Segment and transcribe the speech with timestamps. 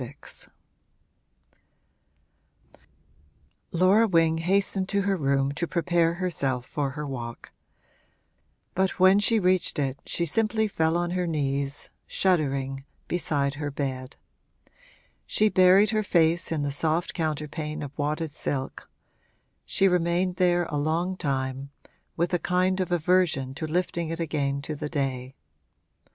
[0.01, 0.15] VI
[3.71, 7.51] Laura Wing hastened to her room to prepare herself for her walk;
[8.73, 14.17] but when she reached it she simply fell on her knees, shuddering, beside her bed.
[15.27, 18.89] She buried her face in the soft counterpane of wadded silk;
[19.67, 21.69] she remained there a long time,
[22.17, 25.35] with a kind of aversion to lifting it again to the day.